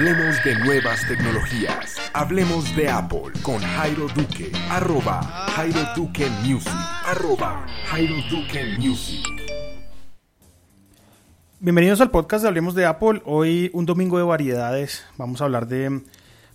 [0.00, 1.96] Hablemos de nuevas tecnologías.
[2.14, 4.50] Hablemos de Apple con Jairo Duque.
[4.70, 5.20] Arroba
[5.54, 6.72] Jairo Duque Music.
[7.04, 9.22] Arroba Jairo Duque Music.
[11.58, 13.20] Bienvenidos al podcast de Hablemos de Apple.
[13.26, 15.04] Hoy un domingo de variedades.
[15.18, 16.00] Vamos a hablar de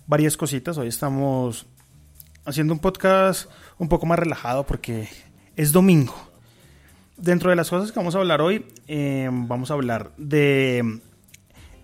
[0.08, 0.76] varias cositas.
[0.76, 1.66] Hoy estamos
[2.44, 5.08] haciendo un podcast un poco más relajado porque
[5.54, 6.16] es domingo.
[7.16, 11.00] Dentro de las cosas que vamos a hablar hoy, eh, vamos a hablar de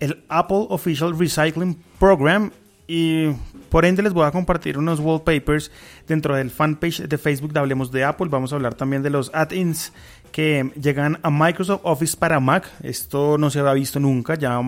[0.03, 2.50] el Apple Official Recycling Program
[2.89, 3.29] y
[3.68, 5.71] por ende les voy a compartir unos wallpapers
[6.08, 8.27] dentro del fanpage de Facebook de Hablemos de Apple.
[8.29, 9.93] Vamos a hablar también de los add-ins
[10.32, 12.68] que llegan a Microsoft Office para Mac.
[12.82, 14.35] Esto no se había visto nunca.
[14.35, 14.61] Ya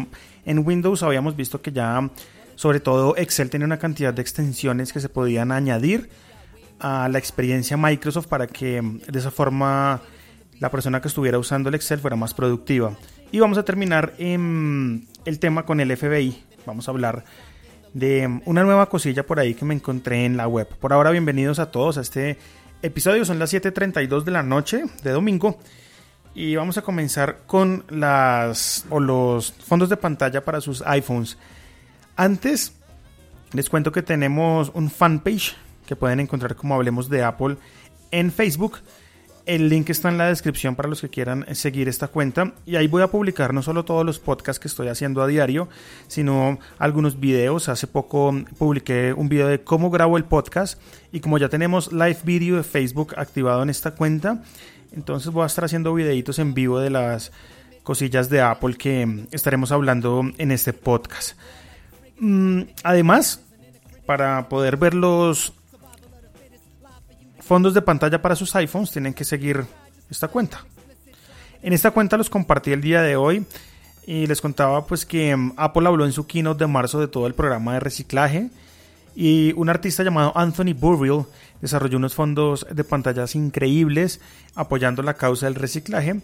[0.44, 2.08] en Windows habíamos visto que ya
[2.54, 6.10] sobre todo Excel tenía una cantidad de extensiones que se podían añadir
[6.78, 10.00] a la experiencia Microsoft para que de esa forma
[10.60, 12.96] la persona que estuviera usando el Excel fuera más productiva.
[13.32, 16.42] Y vamos a terminar en el tema con el FBI.
[16.66, 17.24] Vamos a hablar
[17.92, 20.68] de una nueva cosilla por ahí que me encontré en la web.
[20.68, 22.38] Por ahora, bienvenidos a todos a este
[22.82, 23.24] episodio.
[23.24, 25.58] Son las 7:32 de la noche de domingo.
[26.34, 31.38] Y vamos a comenzar con las o los fondos de pantalla para sus iPhones.
[32.16, 32.72] Antes,
[33.52, 37.56] les cuento que tenemos un fanpage que pueden encontrar como hablemos de Apple
[38.10, 38.78] en Facebook.
[39.46, 42.86] El link está en la descripción para los que quieran seguir esta cuenta y ahí
[42.86, 45.68] voy a publicar no solo todos los podcasts que estoy haciendo a diario,
[46.06, 47.68] sino algunos videos.
[47.68, 50.80] Hace poco publiqué un video de cómo grabo el podcast
[51.12, 54.42] y como ya tenemos live video de Facebook activado en esta cuenta,
[54.92, 57.30] entonces voy a estar haciendo videitos en vivo de las
[57.82, 61.36] cosillas de Apple que estaremos hablando en este podcast.
[62.18, 63.42] Mm, además,
[64.06, 65.52] para poder ver los
[67.44, 69.64] fondos de pantalla para sus iPhones, tienen que seguir
[70.10, 70.64] esta cuenta.
[71.62, 73.46] En esta cuenta los compartí el día de hoy
[74.06, 77.26] y les contaba pues que mm, Apple habló en su keynote de marzo de todo
[77.26, 78.50] el programa de reciclaje
[79.16, 81.24] y un artista llamado Anthony Burrill
[81.60, 84.20] desarrolló unos fondos de pantallas increíbles
[84.54, 86.20] apoyando la causa del reciclaje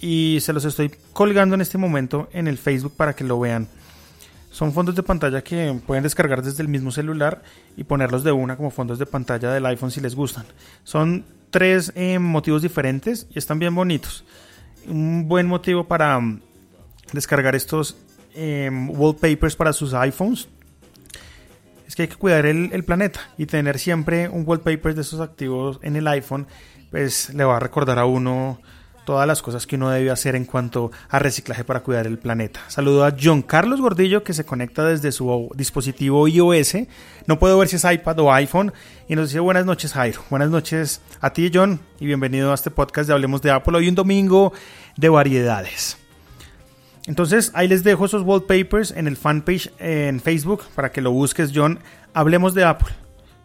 [0.00, 3.68] y se los estoy colgando en este momento en el Facebook para que lo vean.
[4.50, 7.42] Son fondos de pantalla que pueden descargar desde el mismo celular
[7.76, 10.46] y ponerlos de una como fondos de pantalla del iPhone si les gustan.
[10.84, 14.24] Son tres eh, motivos diferentes y están bien bonitos.
[14.88, 16.40] Un buen motivo para um,
[17.12, 17.96] descargar estos
[18.34, 20.48] eh, wallpapers para sus iPhones
[21.86, 25.20] es que hay que cuidar el, el, planeta y tener siempre un wallpaper de esos
[25.20, 26.46] activos en el iPhone,
[26.90, 28.60] pues le va a recordar a uno
[29.06, 32.60] todas las cosas que uno debe hacer en cuanto a reciclaje para cuidar el planeta.
[32.68, 36.76] Saludo a John Carlos Gordillo que se conecta desde su dispositivo iOS.
[37.26, 38.74] No puedo ver si es iPad o iPhone.
[39.08, 40.22] Y nos dice buenas noches Jairo.
[40.28, 43.78] Buenas noches a ti John y bienvenido a este podcast de Hablemos de Apple.
[43.78, 44.52] Hoy un domingo
[44.96, 45.96] de variedades.
[47.06, 51.52] Entonces ahí les dejo esos wallpapers en el fanpage en Facebook para que lo busques
[51.54, 51.78] John.
[52.12, 52.92] Hablemos de Apple.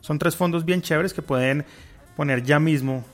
[0.01, 1.65] Son tres fondos bien chéveres que pueden
[2.17, 3.05] poner ya mismo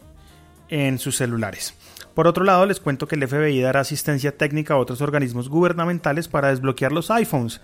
[0.70, 1.74] en sus celulares.
[2.18, 6.28] Por otro lado, les cuento que el FBI dará asistencia técnica a otros organismos gubernamentales
[6.28, 7.62] para desbloquear los iPhones.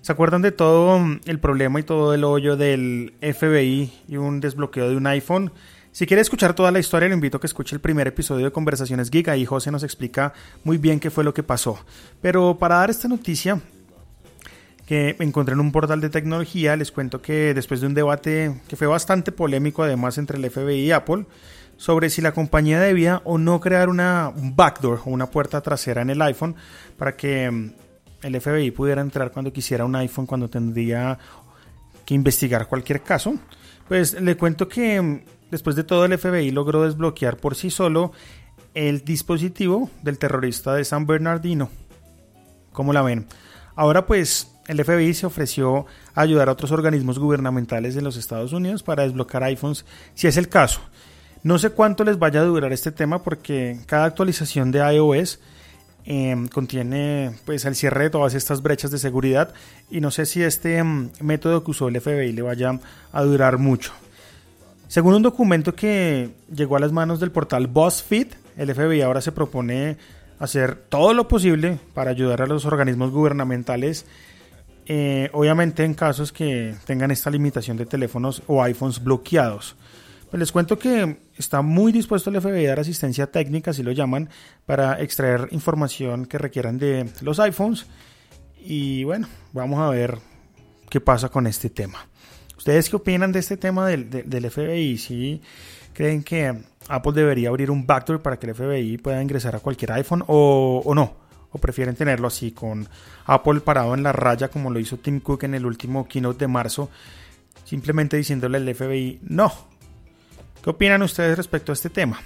[0.00, 4.40] ¿Se acuerdan de todo mm, el problema y todo el hoyo del FBI y un
[4.40, 5.52] desbloqueo de un iPhone?
[5.92, 8.52] Si quiere escuchar toda la historia, le invito a que escuche el primer episodio de
[8.52, 9.28] Conversaciones Geek.
[9.28, 10.32] Ahí José nos explica
[10.64, 11.78] muy bien qué fue lo que pasó.
[12.22, 13.60] Pero para dar esta noticia
[14.86, 18.76] que encontré en un portal de tecnología, les cuento que después de un debate que
[18.76, 21.26] fue bastante polémico además entre el FBI y Apple,
[21.80, 26.02] sobre si la compañía debía o no crear una un backdoor o una puerta trasera
[26.02, 26.54] en el iPhone
[26.98, 27.72] para que mm,
[28.20, 31.18] el FBI pudiera entrar cuando quisiera un iPhone, cuando tendría
[32.04, 33.34] que investigar cualquier caso.
[33.88, 35.20] Pues le cuento que mm,
[35.50, 38.12] después de todo el FBI logró desbloquear por sí solo
[38.74, 41.70] el dispositivo del terrorista de San Bernardino.
[42.74, 43.26] ¿Cómo la ven?
[43.74, 48.52] Ahora pues el FBI se ofreció a ayudar a otros organismos gubernamentales de los Estados
[48.52, 50.82] Unidos para desbloquear iPhones si es el caso.
[51.42, 55.40] No sé cuánto les vaya a durar este tema porque cada actualización de iOS
[56.04, 59.54] em, contiene pues el cierre de todas estas brechas de seguridad
[59.90, 62.78] y no sé si este em, método que usó el FBI le vaya
[63.12, 63.92] a durar mucho.
[64.88, 68.28] Según un documento que llegó a las manos del portal BuzzFeed,
[68.58, 69.96] el FBI ahora se propone
[70.40, 74.04] hacer todo lo posible para ayudar a los organismos gubernamentales,
[74.86, 79.76] eh, obviamente en casos que tengan esta limitación de teléfonos o iPhones bloqueados.
[80.30, 83.92] Pues les cuento que está muy dispuesto el FBI a dar asistencia técnica, así lo
[83.92, 84.28] llaman,
[84.64, 87.86] para extraer información que requieran de los iPhones.
[88.62, 90.18] Y bueno, vamos a ver
[90.88, 92.06] qué pasa con este tema.
[92.56, 94.98] ¿Ustedes qué opinan de este tema del, del FBI?
[94.98, 95.40] ¿Sí
[95.92, 96.56] creen que
[96.88, 100.82] Apple debería abrir un backdoor para que el FBI pueda ingresar a cualquier iPhone o,
[100.84, 101.20] o no?
[101.52, 102.88] o prefieren tenerlo así con
[103.26, 106.48] Apple parado en la raya como lo hizo Tim Cook en el último keynote de
[106.48, 106.90] marzo,
[107.64, 109.69] simplemente diciéndole al FBI no.
[110.62, 112.20] ¿Qué opinan ustedes respecto a este tema?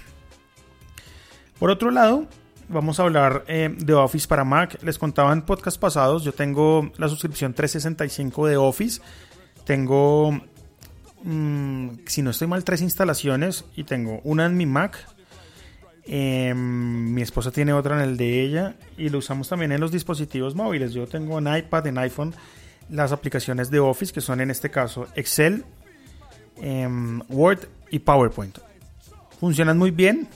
[1.59, 2.27] Por otro lado,
[2.67, 4.81] vamos a hablar eh, de Office para Mac.
[4.83, 9.01] Les contaba en podcast pasados, yo tengo la suscripción 365 de Office.
[9.63, 10.31] Tengo,
[11.23, 15.05] mm, si no estoy mal, tres instalaciones y tengo una en mi Mac,
[16.07, 19.91] Em, mi esposa tiene otra en el de ella y lo usamos también en los
[19.91, 20.93] dispositivos móviles.
[20.93, 22.35] Yo tengo en iPad, en iPhone,
[22.89, 25.65] las aplicaciones de Office que son en este caso Excel,
[26.61, 28.57] em, Word y PowerPoint.
[29.39, 30.27] Funcionan muy bien.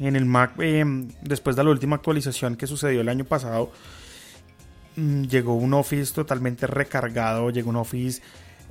[0.00, 3.72] En el Mac, em, después de la última actualización que sucedió el año pasado,
[4.96, 8.22] mm, llegó un Office totalmente recargado, llegó un Office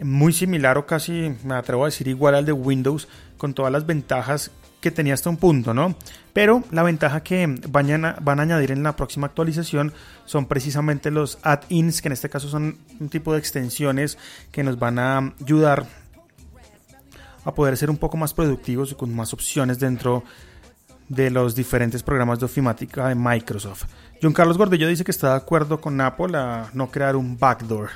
[0.02, 3.08] muy similar o casi, me atrevo a decir, igual al de Windows,
[3.38, 5.96] con todas las ventajas que tenía hasta un punto, ¿no?
[6.34, 9.92] Pero la ventaja que van a, van a añadir en la próxima actualización
[10.26, 14.18] son precisamente los add-ins, que en este caso son un tipo de extensiones
[14.52, 15.88] que nos van a ayudar
[17.48, 20.22] a poder ser un poco más productivos y con más opciones dentro
[21.08, 23.86] de los diferentes programas de ofimática de Microsoft.
[24.22, 27.90] John Carlos Gordillo dice que está de acuerdo con Apple a no crear un backdoor.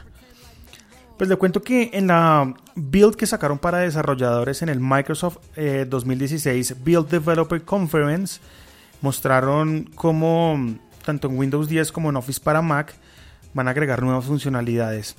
[1.17, 5.39] Pues le cuento que en la build que sacaron para desarrolladores en el Microsoft
[5.85, 8.39] 2016 eh, Build Developer Conference
[9.01, 10.57] mostraron cómo
[11.03, 12.93] tanto en Windows 10 como en Office para Mac
[13.53, 15.17] van a agregar nuevas funcionalidades.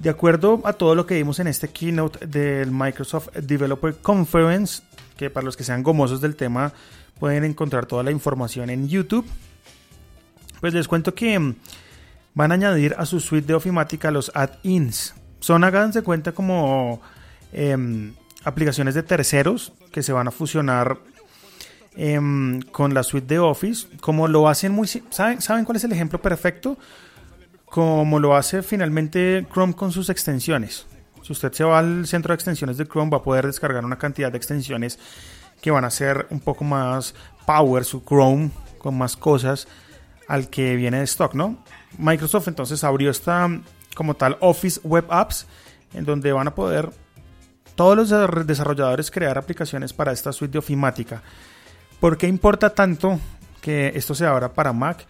[0.00, 4.82] De acuerdo a todo lo que vimos en este keynote del Microsoft Developer Conference,
[5.18, 6.72] que para los que sean gomosos del tema
[7.18, 9.26] pueden encontrar toda la información en YouTube,
[10.58, 11.54] pues les cuento que
[12.32, 15.14] van a añadir a su suite de ofimática los add-ins.
[15.38, 17.02] Son, háganse cuenta, como
[17.52, 18.14] em,
[18.44, 20.96] aplicaciones de terceros que se van a fusionar
[21.94, 23.86] em, con la suite de Office.
[24.00, 24.88] Como lo hacen muy.
[25.10, 26.78] ¿saben, ¿Saben cuál es el ejemplo perfecto?
[27.70, 30.86] Como lo hace finalmente Chrome con sus extensiones.
[31.22, 33.98] Si usted se va al centro de extensiones de Chrome, va a poder descargar una
[33.98, 34.98] cantidad de extensiones
[35.62, 37.14] que van a ser un poco más
[37.46, 39.68] power su Chrome, con más cosas
[40.26, 41.62] al que viene de stock, ¿no?
[41.98, 43.48] Microsoft entonces abrió esta
[43.94, 45.46] como tal Office Web Apps
[45.92, 46.90] en donde van a poder
[47.74, 51.22] todos los desarrolladores crear aplicaciones para esta suite de ofimática.
[51.98, 53.18] ¿Por qué importa tanto
[53.60, 55.06] que esto se abra para Mac?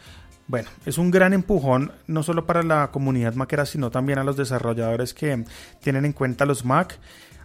[0.51, 4.37] Bueno, es un gran empujón no solo para la comunidad maquera, sino también a los
[4.37, 5.45] desarrolladores que
[5.81, 6.99] tienen en cuenta los Mac.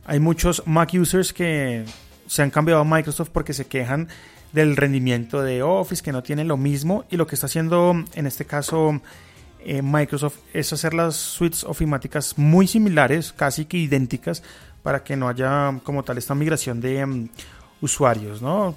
[0.05, 1.85] Hay muchos Mac users que
[2.25, 4.07] se han cambiado a Microsoft porque se quejan
[4.53, 7.05] del rendimiento de Office, que no tiene lo mismo.
[7.11, 8.99] Y lo que está haciendo en este caso
[9.59, 14.41] eh, Microsoft es hacer las suites ofimáticas muy similares, casi que idénticas,
[14.81, 17.29] para que no haya como tal esta migración de mm,
[17.81, 18.75] usuarios, ¿no?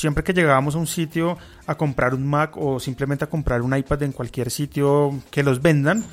[0.00, 1.36] Siempre que llegábamos a un sitio
[1.66, 5.60] a comprar un Mac o simplemente a comprar un iPad en cualquier sitio que los
[5.60, 6.06] vendan,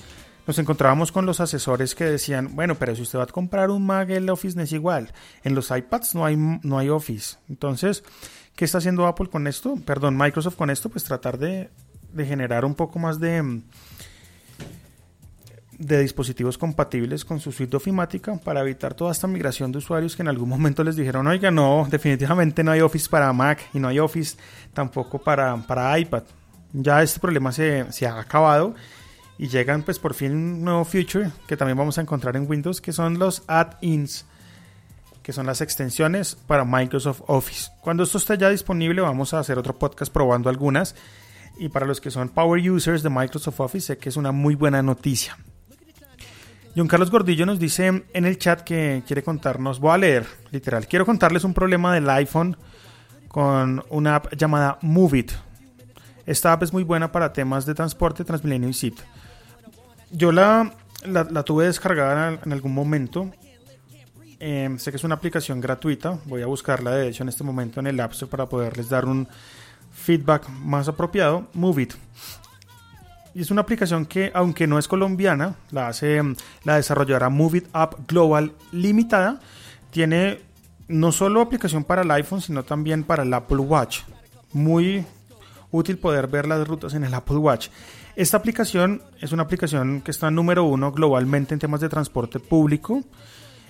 [0.46, 3.86] nos encontrábamos con los asesores que decían, bueno, pero si usted va a comprar un
[3.86, 5.14] Mac, el Office no es igual.
[5.46, 7.38] En los iPads no hay, no hay Office.
[7.48, 8.04] Entonces,
[8.58, 9.78] ¿qué está haciendo Apple con esto?
[9.86, 11.70] Perdón, Microsoft con esto, pues tratar de,
[12.12, 13.62] de generar un poco más de
[15.80, 20.24] de dispositivos compatibles con su suite ofimática para evitar toda esta migración de usuarios que
[20.24, 23.88] en algún momento les dijeron, oiga, no, definitivamente no hay Office para Mac y no
[23.88, 24.38] hay Office
[24.74, 26.24] tampoco para, para iPad.
[26.74, 28.74] Ya este problema se, se ha acabado
[29.38, 32.82] y llegan pues por fin un nuevo feature que también vamos a encontrar en Windows
[32.82, 34.26] que son los add-ins
[35.22, 37.70] que son las extensiones para Microsoft Office.
[37.82, 40.96] Cuando esto esté ya disponible vamos a hacer otro podcast probando algunas
[41.60, 44.56] y para los que son power users de Microsoft Office sé que es una muy
[44.56, 45.38] buena noticia.
[46.78, 50.88] John Carlos Gordillo nos dice en el chat que quiere contarnos, voy a leer, literal,
[50.88, 52.56] quiero contarles un problema del iPhone
[53.28, 55.32] con una app llamada Moveit.
[56.28, 59.00] Esta app es muy buena para temas de transporte, Transmilenio y SIT.
[60.12, 60.72] Yo la,
[61.04, 63.32] la, tuve descargada en, algún momento.
[64.40, 66.20] Em, sé que es una aplicación gratuita.
[66.26, 69.06] Voy a buscarla de hecho en este momento en el App Store para poderles dar
[69.06, 69.28] un
[69.92, 71.48] feedback más apropiado.
[71.54, 71.96] Moveit.
[73.38, 76.20] Y es una aplicación que, aunque no es colombiana, la hace
[76.64, 77.68] la desarrolladora Move It
[78.08, 79.40] Global Limitada.
[79.92, 80.42] Tiene
[80.88, 84.00] no solo aplicación para el iPhone, sino también para el Apple Watch.
[84.54, 85.06] Muy
[85.70, 87.68] útil poder ver las rutas en el Apple Watch.
[88.16, 93.04] Esta aplicación es una aplicación que está número uno globalmente en temas de transporte público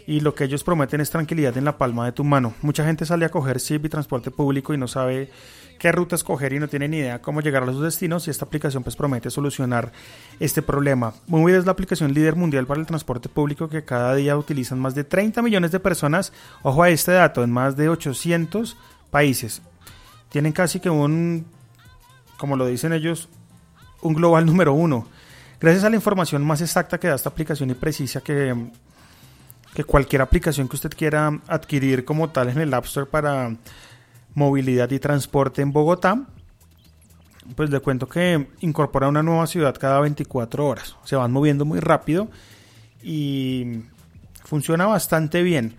[0.08, 2.54] y lo que ellos prometen es tranquilidad en la palma de tu mano.
[2.62, 5.30] Mucha gente sale a coger SIP y transporte público y no sabe
[5.78, 8.46] qué ruta escoger y no tiene ni idea cómo llegar a sus destinos y esta
[8.46, 9.92] aplicación pues promete solucionar
[10.40, 11.14] este problema.
[11.28, 14.96] Muy es la aplicación líder mundial para el transporte público que cada día utilizan más
[14.96, 16.32] de 30 millones de personas,
[16.64, 18.78] ojo a este dato, en más de 800
[19.12, 19.62] países.
[20.30, 21.46] Tienen casi que un,
[22.38, 23.28] como lo dicen ellos,
[24.02, 25.06] un global número uno.
[25.60, 28.56] Gracias a la información más exacta que da esta aplicación y precisa que,
[29.74, 33.56] que cualquier aplicación que usted quiera adquirir como tal en el App Store para
[34.34, 36.26] movilidad y transporte en Bogotá,
[37.56, 40.96] pues le cuento que incorpora una nueva ciudad cada 24 horas.
[41.04, 42.30] Se van moviendo muy rápido
[43.02, 43.82] y
[44.44, 45.76] funciona bastante bien.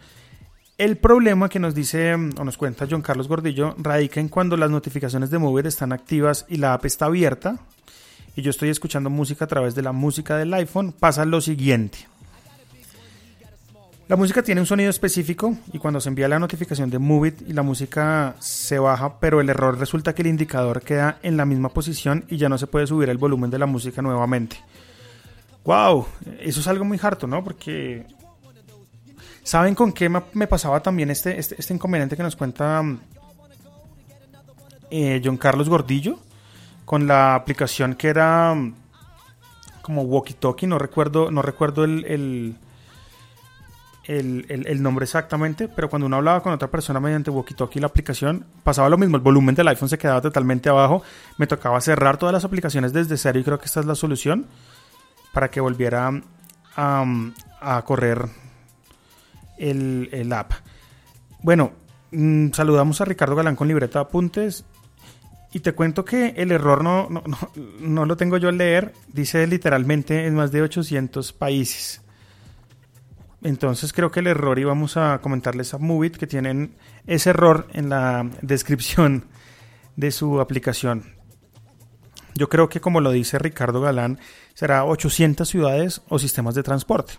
[0.78, 4.70] El problema que nos dice o nos cuenta John Carlos Gordillo radica en cuando las
[4.70, 7.58] notificaciones de Mover están activas y la app está abierta
[8.36, 12.06] y yo estoy escuchando música a través de la música del iPhone, pasa lo siguiente.
[14.08, 17.42] La música tiene un sonido específico y cuando se envía la notificación de Move It
[17.46, 21.44] y la música se baja, pero el error resulta que el indicador queda en la
[21.44, 24.56] misma posición y ya no se puede subir el volumen de la música nuevamente.
[25.62, 26.06] ¡Wow!
[26.40, 27.44] Eso es algo muy harto, ¿no?
[27.44, 28.06] Porque.
[29.42, 32.82] ¿Saben con qué me pasaba también este, este, este inconveniente que nos cuenta
[34.90, 36.18] eh, John Carlos Gordillo?
[36.86, 38.54] Con la aplicación que era
[39.82, 42.56] como Walkie Talkie, no recuerdo, no recuerdo el,
[44.08, 48.96] nombre exactamente, pero cuando uno hablaba con otra persona mediante walkie-talkie la aplicación, pasaba lo
[48.96, 51.02] mismo, el volumen del iPhone se quedaba totalmente abajo,
[51.36, 54.46] me tocaba cerrar todas las aplicaciones desde cero y creo que esta es la solución
[55.34, 56.10] para que volviera
[56.74, 58.24] a, correr
[59.58, 60.52] el, app.
[61.42, 61.72] Bueno,
[62.10, 64.64] mm, saludamos a Ricardo Galán con libreta de apuntes
[65.52, 67.38] y te cuento que el error no, no, no,
[67.80, 72.00] no lo tengo yo al leer, dice literalmente en más de 800 países.
[73.42, 76.74] Entonces creo que el error, y vamos a comentarles a Movit que tienen
[77.06, 79.26] ese error en la descripción
[79.96, 81.14] de su aplicación.
[82.34, 84.18] Yo creo que como lo dice Ricardo Galán,
[84.54, 87.14] será 800 ciudades o sistemas de transporte.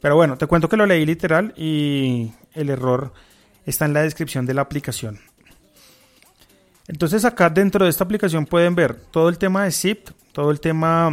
[0.00, 3.12] Pero bueno, te cuento que lo leí literal y el error
[3.64, 5.18] está en la descripción de la aplicación.
[6.86, 10.60] Entonces acá dentro de esta aplicación pueden ver todo el tema de zip, todo el
[10.60, 11.10] tema,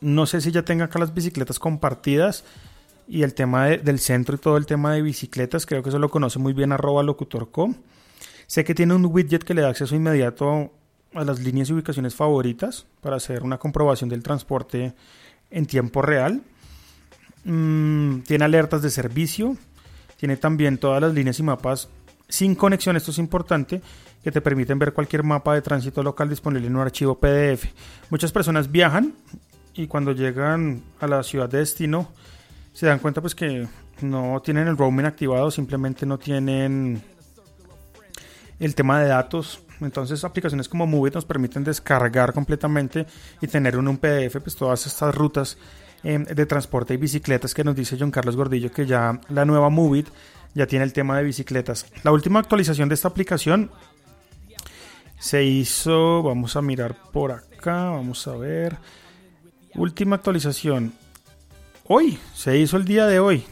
[0.00, 2.44] no sé si ya tenga acá las bicicletas compartidas,
[3.06, 6.08] y el tema del centro y todo el tema de bicicletas, creo que eso lo
[6.08, 7.74] conoce muy bien arroba locutor.com.
[8.46, 10.72] Sé que tiene un widget que le da acceso inmediato
[11.14, 14.94] a las líneas y ubicaciones favoritas para hacer una comprobación del transporte
[15.50, 16.42] en tiempo real.
[17.44, 19.56] Mm, tiene alertas de servicio.
[20.16, 21.88] Tiene también todas las líneas y mapas
[22.32, 23.82] sin conexión, esto es importante,
[24.24, 27.66] que te permiten ver cualquier mapa de tránsito local disponible en un archivo PDF.
[28.08, 29.14] Muchas personas viajan
[29.74, 32.08] y cuando llegan a la ciudad de destino
[32.72, 33.66] se dan cuenta pues que
[34.00, 37.02] no tienen el roaming activado, simplemente no tienen
[38.58, 39.62] el tema de datos.
[39.80, 43.06] Entonces aplicaciones como Movit nos permiten descargar completamente
[43.40, 45.58] y tener en un PDF pues todas estas rutas
[46.04, 49.70] em, de transporte y bicicletas que nos dice John Carlos Gordillo que ya la nueva
[49.70, 50.08] Movit
[50.54, 51.86] ya tiene el tema de bicicletas.
[52.04, 53.70] La última actualización de esta aplicación
[55.18, 58.76] se hizo, vamos a mirar por acá, vamos a ver.
[59.74, 60.92] Última actualización
[61.92, 63.44] hoy, se hizo el día de hoy.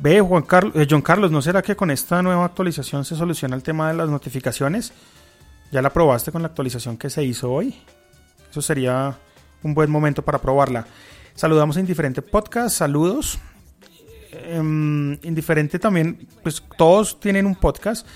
[0.00, 3.54] Ve, Juan Carlos, eh, John Carlos, ¿no será que con esta nueva actualización se soluciona
[3.54, 4.92] el tema de las notificaciones?
[5.70, 7.76] ¿Ya la probaste con la actualización que se hizo hoy?
[8.50, 9.16] Eso sería
[9.62, 10.86] un buen momento para probarla.
[11.34, 13.38] Saludamos a Indiferente Podcast, saludos.
[14.32, 18.06] Em, indiferente también, pues todos tienen un podcast.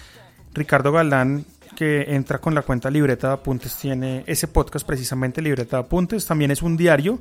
[0.52, 1.44] Ricardo Galán,
[1.76, 6.26] que entra con la cuenta Libreta de Apuntes, tiene ese podcast precisamente, Libreta de Apuntes.
[6.26, 7.20] También es un diario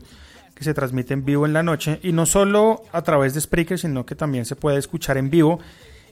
[0.57, 3.77] que se transmite en vivo en la noche y no solo a través de Spreaker,
[3.77, 5.59] sino que también se puede escuchar en vivo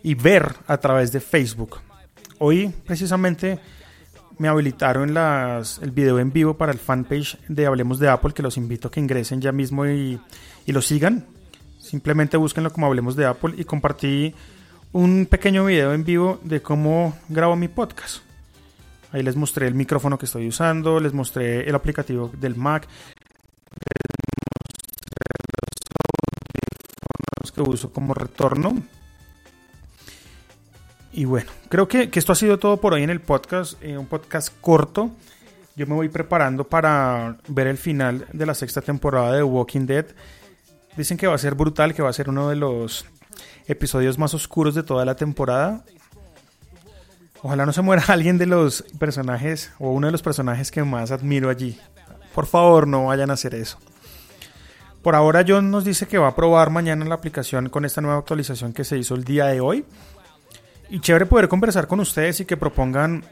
[0.04, 1.80] y ver a través de Facebook.
[2.38, 3.58] Hoy precisamente
[4.38, 8.44] me habilitaron las, el video en vivo para el fanpage de Hablemos de Apple, que
[8.44, 10.20] los invito a que ingresen ya mismo y,
[10.68, 11.26] y lo sigan.
[11.80, 14.36] Simplemente búsquenlo como Hablemos de Apple y compartí
[14.92, 18.20] un pequeño video en vivo de cómo grabo mi podcast.
[19.12, 22.88] Ahí les mostré el micrófono que estoy usando, les mostré el aplicativo del Mac,
[27.52, 28.82] que uso como retorno.
[31.12, 34.06] Y bueno, creo que, esto ha sido todo por hoy en el podcast, eh, un
[34.06, 35.12] podcast corto.
[35.76, 40.06] Yo me voy preparando para ver el final de la sexta temporada de Walking Dead.
[40.98, 43.06] Dicen que va a ser brutal, que va a ser uno de los
[43.68, 45.84] episodios más oscuros de toda la temporada.
[47.42, 51.12] Ojalá no se muera alguien de los personajes o uno de los personajes que más
[51.12, 51.80] admiro allí.
[52.34, 53.78] Por favor, no vayan a hacer eso.
[55.06, 58.18] Por ahora John nos dice que va a probar mañana la aplicación con esta nueva
[58.18, 59.86] actualización que se hizo el día de hoy.
[60.90, 63.24] Y chévere poder conversar con ustedes y que propongan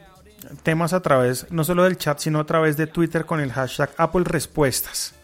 [0.61, 3.89] temas a través no solo del chat, sino a través de Twitter con el hashtag
[3.97, 5.15] Apple Respuestas.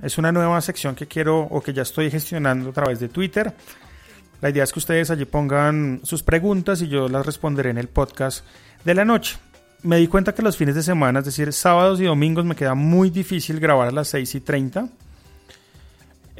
[0.00, 3.52] Es una nueva sección que quiero o que ya estoy gestionando a través de Twitter.
[4.40, 7.88] La idea es que ustedes allí pongan sus preguntas y yo las responderé en el
[7.88, 8.44] podcast
[8.84, 9.36] de la noche.
[9.82, 12.76] me di cuenta que los fines de semana, es decir, sábados y domingos, me queda
[12.76, 14.88] muy difícil grabar a las 6 y 30.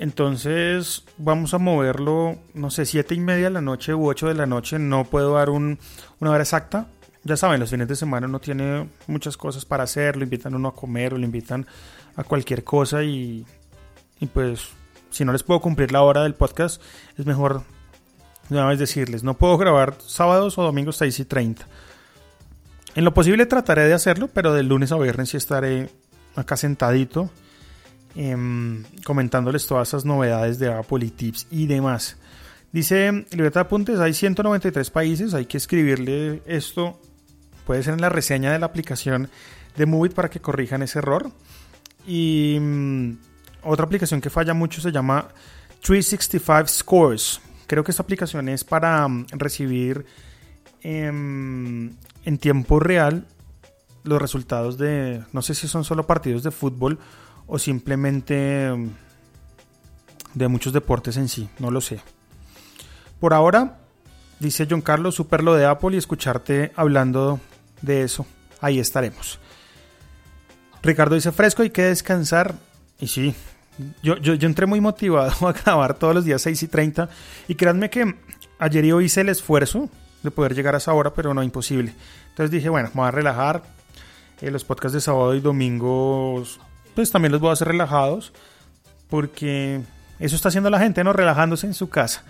[0.00, 4.34] Entonces vamos a moverlo, no sé, 7 y media de la noche u 8 de
[4.34, 4.78] la noche.
[4.78, 5.76] No puedo dar una
[6.22, 6.88] hora exacta.
[7.22, 10.16] Ya saben, los fines de semana no tiene muchas cosas para hacer.
[10.16, 11.66] Lo invitan uno a comer o lo invitan
[12.16, 13.02] a cualquier cosa.
[13.02, 13.44] Y,
[14.32, 14.70] pues,
[15.10, 16.80] si no les puedo cumplir la hora del podcast,
[17.18, 17.62] es mejor
[18.48, 21.66] una vez decirles: no puedo grabar sábados o domingos 6 y 30.
[22.94, 25.90] En lo posible trataré de hacerlo, pero de lunes a viernes sí estaré
[26.36, 27.28] acá sentadito
[28.14, 32.16] em, comentándoles todas esas novedades de Apple y tips y demás.
[32.72, 37.00] Dice Libreta de Apuntes, hay 193 países, hay que escribirle esto,
[37.66, 39.28] puede ser en la reseña de la aplicación
[39.76, 41.30] de Movit para que corrijan ese error.
[42.06, 43.12] Y mm,
[43.62, 45.28] otra aplicación que falla mucho se llama
[45.82, 47.40] 365 Scores.
[47.66, 50.04] Creo que esta aplicación es para mm, recibir
[50.82, 51.90] em,
[52.24, 53.26] en tiempo real
[54.02, 56.98] los resultados de, no sé si son solo partidos de fútbol
[57.50, 58.88] o simplemente mm,
[60.34, 62.00] de muchos deportes en sí, no lo sé.
[63.18, 63.78] Por ahora,
[64.38, 67.40] dice John Carlos, super lo de Apple y escucharte hablando
[67.82, 68.24] de eso,
[68.60, 69.40] ahí estaremos.
[70.82, 72.54] Ricardo dice fresco, hay que descansar.
[73.00, 73.34] Y sí,
[74.02, 77.08] yo, yo, entré muy motivado a grabar todos los días 6 y 30
[77.48, 78.14] y créanme que
[78.58, 79.90] ayer yo hice el esfuerzo
[80.22, 81.94] de poder llegar a esa hora, pero no imposible.
[82.28, 83.62] Entonces dije, bueno, me voy a relajar.
[84.40, 86.60] Eh, los podcasts de sábado y domingos,
[86.94, 88.32] pues también los voy a hacer relajados,
[89.08, 89.80] porque
[90.18, 91.12] eso está haciendo la gente, ¿no?
[91.12, 92.24] Relajándose en su casa.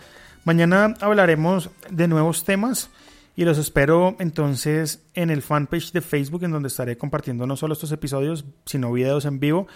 [0.45, 2.90] Mañana hablaremos de nuevos temas
[3.37, 7.75] y los espero entonces en el fanpage de Facebook, en donde estaré compartiendo no solo
[7.75, 9.67] estos episodios, sino videos en vivo,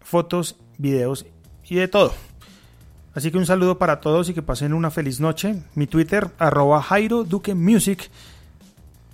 [0.00, 1.26] fotos, videos
[1.68, 2.12] y de todo.
[3.14, 5.62] Así que un saludo para todos y que pasen una feliz noche.
[5.74, 8.10] Mi Twitter, arroba Jairo Duque Music,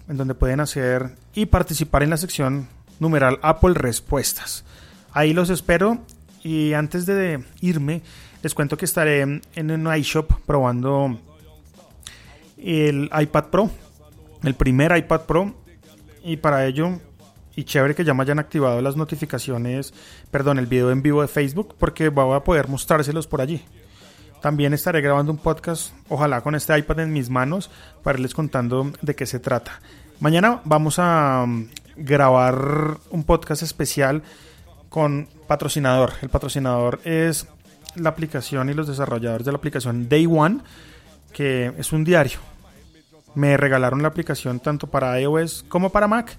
[0.09, 2.69] en donde pueden hacer y participar en la sección
[3.01, 4.65] numeral Apple Respuestas.
[5.15, 5.99] Ahí los espero
[6.43, 8.03] y antes de irme,
[8.43, 11.19] les cuento que estaré en un iShop probando
[12.59, 13.71] el iPad Pro,
[14.43, 15.55] el primer iPad Pro,
[16.25, 16.99] y para ello,
[17.55, 19.95] y chévere que ya me hayan activado las notificaciones,
[20.31, 23.63] perdón, el video en vivo de Facebook, porque voy a poder mostrárselos por allí.
[24.43, 27.71] También estaré grabando un podcast, ojalá con este iPad en mis manos,
[28.03, 29.81] para irles contando de qué se trata.
[30.21, 34.23] Mañana vamos a mm, grabar un podcast especial
[34.95, 36.13] con patrocinador.
[36.23, 37.49] El patrocinador es
[37.97, 40.61] la aplicación y los desarrolladores de la aplicación Day One,
[41.33, 42.39] que es un diario.
[43.35, 46.37] Me regalaron la aplicación tanto para iOS como para Mac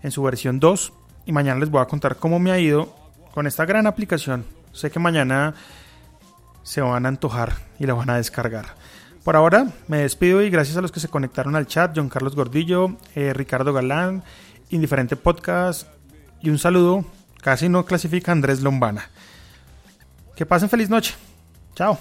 [0.00, 0.92] en su versión 2
[1.26, 2.94] y mañana les voy a contar cómo me ha ido
[3.34, 4.44] con esta gran aplicación.
[4.70, 5.54] Sé que mañana
[6.62, 8.76] se van a antojar y la van a descargar.
[9.24, 12.36] Por ahora me despido y gracias a los que se conectaron al chat, John Carlos
[12.36, 14.22] Gordillo, eh, Ricardo Galán,
[14.70, 15.88] Indiferente Podcast
[16.40, 17.04] y un saludo,
[17.42, 19.10] casi no clasifica Andrés Lombana.
[20.34, 21.14] Que pasen feliz noche.
[21.74, 21.98] Chao.